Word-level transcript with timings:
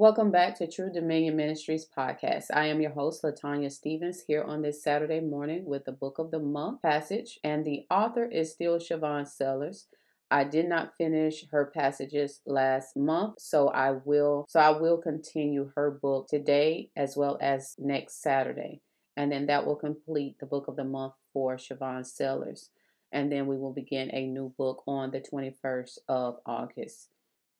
Welcome 0.00 0.30
back 0.30 0.56
to 0.56 0.66
True 0.66 0.90
Dominion 0.90 1.36
Ministries 1.36 1.84
podcast. 1.84 2.46
I 2.54 2.68
am 2.68 2.80
your 2.80 2.92
host, 2.92 3.22
Latanya 3.22 3.70
Stevens, 3.70 4.22
here 4.26 4.42
on 4.42 4.62
this 4.62 4.82
Saturday 4.82 5.20
morning 5.20 5.66
with 5.66 5.84
the 5.84 5.92
Book 5.92 6.18
of 6.18 6.30
the 6.30 6.38
Month 6.38 6.80
passage, 6.80 7.38
and 7.44 7.66
the 7.66 7.84
author 7.90 8.24
is 8.24 8.50
still 8.50 8.78
Shavon 8.78 9.28
Sellers. 9.28 9.88
I 10.30 10.44
did 10.44 10.70
not 10.70 10.96
finish 10.96 11.44
her 11.50 11.66
passages 11.66 12.40
last 12.46 12.96
month, 12.96 13.40
so 13.40 13.68
I 13.68 13.90
will 13.90 14.46
so 14.48 14.58
I 14.58 14.70
will 14.70 14.96
continue 14.96 15.70
her 15.76 15.90
book 15.90 16.28
today 16.28 16.88
as 16.96 17.14
well 17.14 17.36
as 17.38 17.74
next 17.78 18.22
Saturday. 18.22 18.80
And 19.18 19.30
then 19.30 19.44
that 19.48 19.66
will 19.66 19.76
complete 19.76 20.38
the 20.40 20.46
book 20.46 20.66
of 20.66 20.76
the 20.76 20.84
month 20.84 21.12
for 21.34 21.56
Shavon 21.56 22.06
Sellers. 22.06 22.70
And 23.12 23.30
then 23.30 23.46
we 23.46 23.58
will 23.58 23.74
begin 23.74 24.08
a 24.14 24.26
new 24.26 24.54
book 24.56 24.82
on 24.86 25.10
the 25.10 25.20
21st 25.20 25.98
of 26.08 26.38
August. 26.46 27.10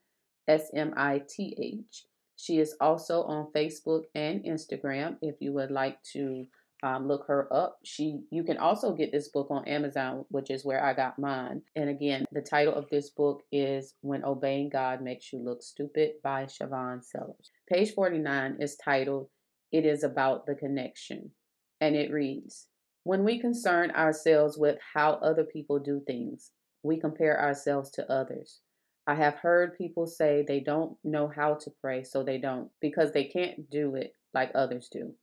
S 0.47 0.69
M 0.75 0.93
I 0.95 1.23
T 1.27 1.57
H. 1.59 2.05
She 2.35 2.59
is 2.59 2.75
also 2.79 3.23
on 3.23 3.51
Facebook 3.55 4.03
and 4.13 4.43
Instagram 4.43 5.17
if 5.23 5.41
you 5.41 5.53
would 5.53 5.71
like 5.71 6.03
to 6.13 6.45
um, 6.83 7.07
look 7.07 7.25
her 7.27 7.51
up. 7.53 7.77
She 7.83 8.21
you 8.31 8.43
can 8.43 8.57
also 8.57 8.93
get 8.93 9.11
this 9.11 9.29
book 9.29 9.47
on 9.51 9.67
Amazon, 9.67 10.25
which 10.29 10.49
is 10.49 10.65
where 10.65 10.83
I 10.83 10.93
got 10.93 11.19
mine. 11.19 11.61
And 11.75 11.89
again, 11.89 12.25
the 12.31 12.41
title 12.41 12.73
of 12.73 12.89
this 12.89 13.11
book 13.11 13.43
is 13.51 13.93
When 14.01 14.25
Obeying 14.25 14.69
God 14.69 15.01
Makes 15.01 15.31
You 15.31 15.39
Look 15.39 15.61
Stupid 15.61 16.13
by 16.23 16.45
Shavon 16.45 17.03
Sellers. 17.03 17.51
Page 17.69 17.93
49 17.93 18.57
is 18.59 18.77
titled 18.77 19.27
It 19.71 19.85
is 19.85 20.03
About 20.03 20.45
the 20.45 20.55
Connection. 20.55 21.31
And 21.79 21.95
it 21.95 22.11
reads 22.11 22.67
When 23.03 23.23
we 23.23 23.39
concern 23.39 23.91
ourselves 23.91 24.57
with 24.57 24.77
how 24.93 25.13
other 25.13 25.43
people 25.43 25.79
do 25.79 26.01
things, 26.05 26.51
we 26.83 26.99
compare 26.99 27.39
ourselves 27.39 27.91
to 27.91 28.11
others. 28.11 28.61
I 29.07 29.15
have 29.15 29.35
heard 29.35 29.77
people 29.77 30.07
say 30.07 30.43
they 30.47 30.59
don't 30.59 30.95
know 31.03 31.27
how 31.27 31.55
to 31.55 31.71
pray, 31.81 32.03
so 32.03 32.23
they 32.23 32.37
don't, 32.37 32.69
because 32.81 33.11
they 33.11 33.25
can't 33.25 33.69
do 33.69 33.95
it 33.95 34.13
like 34.33 34.51
others 34.55 34.89
do. 34.91 35.13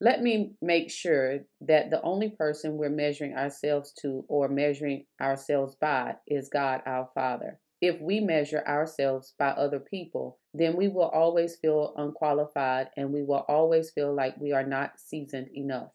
Let 0.00 0.22
me 0.22 0.52
make 0.62 0.90
sure 0.90 1.40
that 1.62 1.90
the 1.90 2.00
only 2.02 2.30
person 2.30 2.76
we're 2.76 2.88
measuring 2.88 3.34
ourselves 3.34 3.92
to 4.00 4.24
or 4.28 4.48
measuring 4.48 5.06
ourselves 5.20 5.74
by 5.74 6.14
is 6.26 6.48
God 6.48 6.82
our 6.86 7.08
Father. 7.14 7.58
If 7.80 8.00
we 8.00 8.20
measure 8.20 8.62
ourselves 8.66 9.34
by 9.38 9.48
other 9.50 9.80
people, 9.80 10.38
then 10.54 10.76
we 10.76 10.88
will 10.88 11.08
always 11.08 11.56
feel 11.56 11.94
unqualified 11.96 12.90
and 12.96 13.12
we 13.12 13.22
will 13.22 13.44
always 13.48 13.90
feel 13.90 14.14
like 14.14 14.36
we 14.38 14.52
are 14.52 14.66
not 14.66 14.98
seasoned 14.98 15.48
enough. 15.54 15.92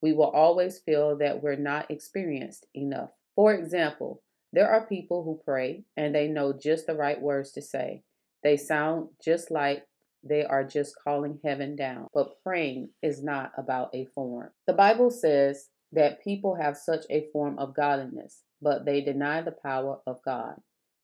We 0.00 0.12
will 0.12 0.30
always 0.30 0.80
feel 0.80 1.16
that 1.18 1.42
we're 1.42 1.56
not 1.56 1.90
experienced 1.90 2.66
enough. 2.74 3.10
For 3.36 3.54
example, 3.54 4.22
there 4.52 4.70
are 4.70 4.86
people 4.86 5.22
who 5.22 5.40
pray 5.44 5.84
and 5.96 6.14
they 6.14 6.28
know 6.28 6.52
just 6.52 6.86
the 6.86 6.94
right 6.94 7.20
words 7.20 7.52
to 7.52 7.62
say. 7.62 8.02
They 8.42 8.56
sound 8.56 9.10
just 9.22 9.50
like 9.50 9.84
they 10.22 10.44
are 10.44 10.64
just 10.64 10.96
calling 11.02 11.38
heaven 11.44 11.76
down. 11.76 12.08
But 12.12 12.42
praying 12.42 12.90
is 13.02 13.22
not 13.22 13.52
about 13.56 13.94
a 13.94 14.06
form. 14.14 14.50
The 14.66 14.72
Bible 14.72 15.10
says 15.10 15.68
that 15.92 16.22
people 16.22 16.56
have 16.56 16.76
such 16.76 17.04
a 17.10 17.28
form 17.32 17.58
of 17.58 17.74
godliness, 17.74 18.42
but 18.60 18.84
they 18.84 19.00
deny 19.00 19.42
the 19.42 19.52
power 19.52 20.00
of 20.06 20.22
God. 20.24 20.56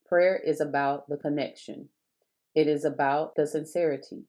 Prayer 0.06 0.36
is 0.36 0.60
about 0.60 1.08
the 1.08 1.16
connection, 1.16 1.88
it 2.54 2.68
is 2.68 2.84
about 2.84 3.34
the 3.36 3.46
sincerity. 3.46 4.24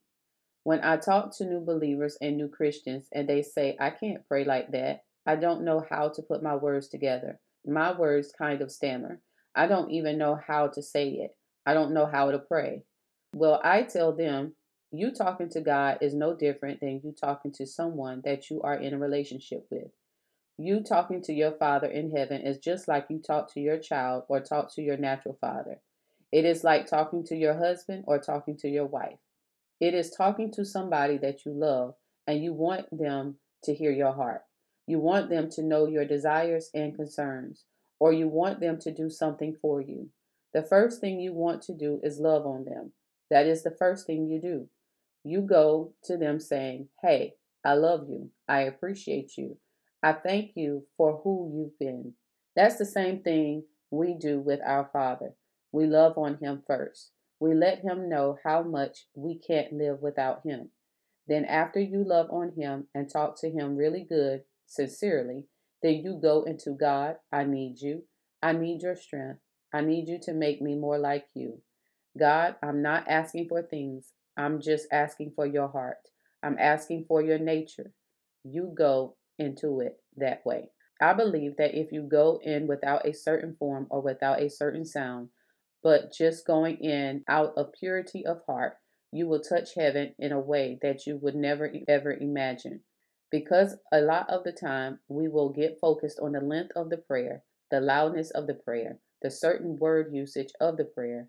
When 0.64 0.80
I 0.84 0.98
talk 0.98 1.36
to 1.38 1.46
new 1.46 1.60
believers 1.60 2.18
and 2.22 2.38
new 2.38 2.48
Christians 2.48 3.08
and 3.12 3.30
they 3.30 3.44
say, 3.44 3.78
I 3.80 3.92
can't 3.92 4.28
pray 4.28 4.46
like 4.46 4.72
that, 4.72 5.04
I 5.26 5.36
don't 5.36 5.64
know 5.64 5.84
how 5.88 6.10
to 6.10 6.24
put 6.24 6.42
my 6.42 6.56
words 6.56 6.88
together. 6.88 7.40
My 7.66 7.96
words 7.96 8.34
kind 8.36 8.62
of 8.62 8.72
stammer. 8.72 9.22
I 9.56 9.68
don't 9.68 9.92
even 9.92 10.18
know 10.18 10.40
how 10.48 10.68
to 10.70 10.82
say 10.82 11.10
it. 11.10 11.32
I 11.68 11.76
don't 11.76 11.94
know 11.94 12.08
how 12.08 12.32
to 12.32 12.40
pray. 12.40 12.82
Well, 13.34 13.60
I 13.64 13.84
tell 13.84 14.16
them 14.16 14.56
you 15.00 15.12
talking 15.12 15.50
to 15.50 15.62
God 15.62 15.98
is 16.02 16.14
no 16.14 16.36
different 16.36 16.80
than 16.80 17.02
you 17.04 17.12
talking 17.12 17.52
to 17.54 17.66
someone 17.66 18.22
that 18.24 18.50
you 18.50 18.62
are 18.62 18.76
in 18.76 18.94
a 18.94 19.00
relationship 19.00 19.66
with. 19.72 19.92
You 20.58 20.82
talking 20.82 21.22
to 21.24 21.34
your 21.34 21.52
Father 21.52 21.88
in 21.88 22.16
heaven 22.16 22.42
is 22.42 22.58
just 22.58 22.88
like 22.88 23.08
you 23.10 23.20
talk 23.20 23.54
to 23.54 23.60
your 23.60 23.80
child 23.80 24.24
or 24.30 24.40
talk 24.40 24.74
to 24.76 24.82
your 24.82 24.98
natural 24.98 25.38
father. 25.42 25.82
It 26.32 26.46
is 26.46 26.64
like 26.64 26.86
talking 26.86 27.24
to 27.26 27.36
your 27.36 27.56
husband 27.56 28.04
or 28.08 28.20
talking 28.20 28.58
to 28.58 28.70
your 28.70 28.86
wife. 28.86 29.18
It 29.80 29.94
is 29.94 30.12
talking 30.12 30.52
to 30.54 30.64
somebody 30.64 31.18
that 31.18 31.46
you 31.46 31.52
love 31.52 31.96
and 32.28 32.44
you 32.44 32.54
want 32.54 32.86
them 32.92 33.36
to 33.64 33.74
hear 33.74 33.92
your 33.92 34.14
heart. 34.14 34.44
You 34.88 35.00
want 35.00 35.30
them 35.30 35.50
to 35.52 35.64
know 35.64 35.88
your 35.88 36.06
desires 36.06 36.70
and 36.74 36.96
concerns, 36.96 37.66
or 38.00 38.14
you 38.14 38.28
want 38.28 38.60
them 38.60 38.80
to 38.82 38.92
do 38.92 39.10
something 39.10 39.56
for 39.62 39.82
you. 39.82 40.10
The 40.54 40.62
first 40.62 41.02
thing 41.02 41.20
you 41.20 41.34
want 41.34 41.64
to 41.64 41.74
do 41.74 42.00
is 42.04 42.20
love 42.20 42.46
on 42.46 42.66
them. 42.66 42.94
That 43.30 43.48
is 43.48 43.64
the 43.64 43.72
first 43.72 44.06
thing 44.06 44.28
you 44.28 44.40
do 44.40 44.70
you 45.26 45.42
go 45.42 45.94
to 46.04 46.18
them 46.18 46.40
saying, 46.40 46.88
Hey, 47.02 47.34
I 47.66 47.74
love 47.74 48.08
you. 48.08 48.30
I 48.48 48.62
appreciate 48.62 49.38
you. 49.38 49.58
I 50.04 50.14
thank 50.14 50.52
you 50.56 50.86
for 50.98 51.22
who 51.24 51.52
you've 51.52 51.80
been. 51.80 52.14
That's 52.56 52.78
the 52.78 52.86
same 52.86 53.24
thing 53.24 53.64
we 53.90 54.14
do 54.14 54.40
with 54.40 54.60
our 54.64 54.88
Father. 54.94 55.34
We 55.72 55.88
love 55.88 56.18
on 56.18 56.38
Him 56.38 56.62
first. 56.68 57.12
We 57.40 57.56
let 57.56 57.80
Him 57.80 58.08
know 58.08 58.38
how 58.44 58.62
much 58.62 59.08
we 59.16 59.40
can't 59.40 59.74
live 59.74 60.00
without 60.00 60.42
Him. 60.46 60.70
Then, 61.28 61.44
after 61.46 61.80
you 61.80 62.04
love 62.06 62.28
on 62.30 62.52
Him 62.56 62.88
and 62.94 63.10
talk 63.10 63.40
to 63.42 63.50
Him 63.50 63.76
really 63.76 64.06
good, 64.08 64.44
sincerely, 64.68 65.46
then 65.82 65.96
you 66.04 66.20
go 66.22 66.44
into 66.44 66.72
God, 66.72 67.16
I 67.32 67.46
need 67.46 67.82
you. 67.82 68.04
I 68.44 68.54
need 68.54 68.84
your 68.84 68.96
strength. 68.96 69.40
I 69.74 69.82
need 69.82 70.08
you 70.08 70.20
to 70.24 70.34
make 70.34 70.62
me 70.62 70.76
more 70.76 71.00
like 71.00 71.26
you. 71.34 71.62
God, 72.18 72.56
I'm 72.62 72.82
not 72.82 73.08
asking 73.08 73.48
for 73.50 73.64
things. 73.64 74.14
I'm 74.38 74.62
just 74.62 74.88
asking 74.92 75.34
for 75.36 75.46
your 75.46 75.68
heart. 75.68 75.98
I'm 76.44 76.58
asking 76.60 77.06
for 77.08 77.22
your 77.22 77.40
nature. 77.40 77.92
You 78.44 78.74
go 78.78 79.16
into 79.40 79.80
it 79.80 79.98
that 80.18 80.46
way. 80.46 80.70
I 81.02 81.14
believe 81.14 81.58
that 81.58 81.78
if 81.78 81.92
you 81.92 82.04
go 82.04 82.40
in 82.44 82.68
without 82.68 83.08
a 83.08 83.14
certain 83.14 83.56
form 83.58 83.88
or 83.90 84.02
without 84.02 84.42
a 84.42 84.50
certain 84.50 84.86
sound, 84.86 85.30
but 85.84 86.14
just 86.14 86.48
going 86.48 86.78
in 86.78 87.24
out 87.28 87.54
of 87.58 87.74
purity 87.74 88.26
of 88.26 88.42
heart, 88.48 88.78
you 89.12 89.28
will 89.28 89.40
touch 89.42 89.76
heaven 89.76 90.16
in 90.18 90.32
a 90.32 90.40
way 90.40 90.80
that 90.82 91.06
you 91.06 91.18
would 91.18 91.36
never 91.36 91.72
ever 91.88 92.14
imagine. 92.14 92.82
Because 93.32 93.78
a 93.92 94.02
lot 94.02 94.30
of 94.30 94.44
the 94.44 94.52
time 94.52 95.00
we 95.08 95.28
will 95.28 95.50
get 95.50 95.80
focused 95.82 96.20
on 96.22 96.34
the 96.34 96.42
length 96.42 96.72
of 96.76 96.90
the 96.90 96.98
prayer, 96.98 97.44
the 97.72 97.82
loudness 97.82 98.32
of 98.32 98.48
the 98.48 98.54
prayer, 98.54 99.00
the 99.22 99.32
certain 99.32 99.78
word 99.78 100.14
usage 100.14 100.52
of 100.62 100.78
the 100.78 100.86
prayer. 100.86 101.28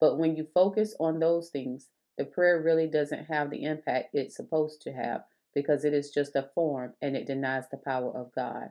But 0.00 0.18
when 0.18 0.36
you 0.36 0.46
focus 0.52 0.94
on 0.98 1.18
those 1.20 1.50
things, 1.50 1.88
the 2.18 2.24
prayer 2.24 2.60
really 2.60 2.86
doesn't 2.86 3.26
have 3.26 3.50
the 3.50 3.64
impact 3.64 4.14
it's 4.14 4.36
supposed 4.36 4.80
to 4.82 4.92
have 4.92 5.24
because 5.54 5.84
it 5.84 5.94
is 5.94 6.10
just 6.10 6.36
a 6.36 6.50
form 6.54 6.94
and 7.00 7.16
it 7.16 7.26
denies 7.26 7.64
the 7.70 7.76
power 7.76 8.10
of 8.14 8.34
God. 8.34 8.70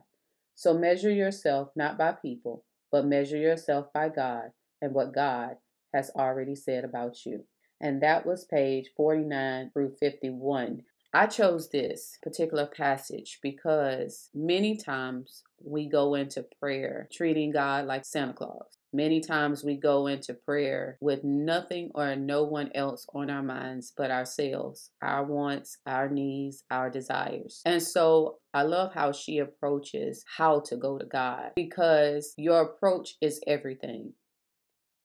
So 0.54 0.72
measure 0.72 1.10
yourself 1.10 1.70
not 1.76 1.98
by 1.98 2.12
people, 2.12 2.64
but 2.90 3.06
measure 3.06 3.36
yourself 3.36 3.92
by 3.92 4.08
God 4.08 4.52
and 4.80 4.94
what 4.94 5.14
God 5.14 5.56
has 5.92 6.10
already 6.16 6.54
said 6.54 6.84
about 6.84 7.26
you. 7.26 7.44
And 7.80 8.02
that 8.02 8.24
was 8.24 8.44
page 8.44 8.90
49 8.96 9.70
through 9.72 9.96
51. 10.00 10.82
I 11.12 11.26
chose 11.26 11.70
this 11.70 12.18
particular 12.22 12.66
passage 12.66 13.38
because 13.42 14.28
many 14.34 14.76
times 14.76 15.42
we 15.64 15.88
go 15.88 16.14
into 16.14 16.46
prayer 16.60 17.08
treating 17.12 17.52
God 17.52 17.86
like 17.86 18.04
Santa 18.04 18.32
Claus. 18.32 18.75
Many 18.96 19.20
times 19.20 19.62
we 19.62 19.76
go 19.76 20.06
into 20.06 20.32
prayer 20.32 20.96
with 21.02 21.22
nothing 21.22 21.90
or 21.94 22.16
no 22.16 22.44
one 22.44 22.70
else 22.74 23.06
on 23.12 23.28
our 23.28 23.42
minds 23.42 23.92
but 23.94 24.10
ourselves, 24.10 24.90
our 25.02 25.22
wants, 25.22 25.76
our 25.84 26.08
needs, 26.08 26.64
our 26.70 26.88
desires. 26.88 27.60
And 27.66 27.82
so 27.82 28.38
I 28.54 28.62
love 28.62 28.94
how 28.94 29.12
she 29.12 29.36
approaches 29.36 30.24
how 30.38 30.60
to 30.60 30.78
go 30.78 30.96
to 30.96 31.04
God 31.04 31.50
because 31.56 32.32
your 32.38 32.62
approach 32.62 33.16
is 33.20 33.38
everything. 33.46 34.14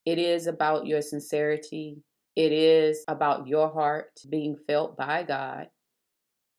It 0.06 0.20
is 0.20 0.48
about 0.48 0.86
your 0.86 1.02
sincerity, 1.02 1.98
it 2.38 2.54
is 2.54 3.04
about 3.10 3.46
your 3.46 3.74
heart 3.74 4.22
being 4.30 4.56
felt 4.68 4.96
by 4.96 5.24
God. 5.24 5.68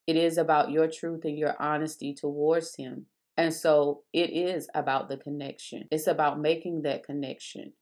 It 0.07 0.17
is 0.17 0.37
about 0.37 0.71
your 0.71 0.87
truth 0.87 1.25
and 1.25 1.39
your 1.39 1.57
honesty 1.59 2.13
towards 2.13 2.77
Him. 2.77 3.07
And 3.37 3.53
so 3.53 4.03
it 4.13 4.31
is 4.31 4.69
about 4.75 5.09
the 5.09 5.17
connection. 5.17 5.89
It's 5.91 6.07
about 6.07 6.41
making 6.41 6.83
that 6.83 7.05
connection. 7.05 7.73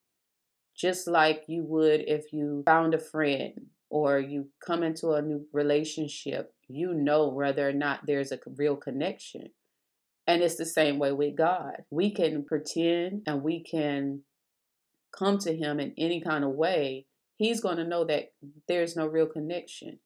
Just 0.76 1.08
like 1.08 1.44
you 1.48 1.64
would 1.64 2.04
if 2.06 2.32
you 2.32 2.62
found 2.64 2.94
a 2.94 2.98
friend 2.98 3.66
or 3.90 4.18
you 4.20 4.48
come 4.64 4.82
into 4.82 5.10
a 5.10 5.22
new 5.22 5.46
relationship, 5.52 6.54
you 6.68 6.94
know 6.94 7.28
whether 7.28 7.68
or 7.68 7.72
not 7.72 8.06
there's 8.06 8.32
a 8.32 8.38
real 8.56 8.76
connection. 8.76 9.50
And 10.26 10.42
it's 10.42 10.56
the 10.56 10.64
same 10.64 10.98
way 10.98 11.12
with 11.12 11.36
God. 11.36 11.82
We 11.90 12.12
can 12.14 12.44
pretend 12.44 13.22
and 13.26 13.42
we 13.42 13.64
can 13.64 14.22
come 15.16 15.38
to 15.38 15.54
Him 15.54 15.80
in 15.80 15.92
any 15.98 16.20
kind 16.20 16.44
of 16.44 16.50
way. 16.50 17.06
He's 17.36 17.60
going 17.60 17.78
to 17.78 17.84
know 17.84 18.04
that 18.04 18.32
there's 18.68 18.96
no 18.96 19.06
real 19.06 19.26
connection. 19.26 19.98